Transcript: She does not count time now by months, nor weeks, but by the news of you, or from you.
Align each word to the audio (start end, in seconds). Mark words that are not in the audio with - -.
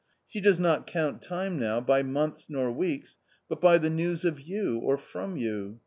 She 0.27 0.41
does 0.41 0.59
not 0.59 0.87
count 0.87 1.21
time 1.21 1.59
now 1.59 1.79
by 1.79 2.01
months, 2.01 2.49
nor 2.49 2.71
weeks, 2.71 3.17
but 3.47 3.61
by 3.61 3.77
the 3.77 3.91
news 3.91 4.25
of 4.25 4.39
you, 4.41 4.79
or 4.79 4.97
from 4.97 5.37
you. 5.37 5.79